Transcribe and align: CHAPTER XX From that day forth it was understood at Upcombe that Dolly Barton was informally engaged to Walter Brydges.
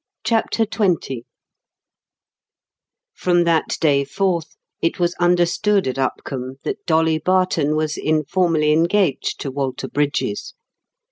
CHAPTER 0.23 0.65
XX 0.65 1.25
From 3.13 3.43
that 3.43 3.77
day 3.79 4.03
forth 4.03 4.55
it 4.81 4.97
was 4.99 5.13
understood 5.19 5.87
at 5.87 5.99
Upcombe 5.99 6.55
that 6.63 6.83
Dolly 6.87 7.19
Barton 7.19 7.75
was 7.75 7.97
informally 7.97 8.71
engaged 8.71 9.39
to 9.41 9.51
Walter 9.51 9.87
Brydges. 9.87 10.55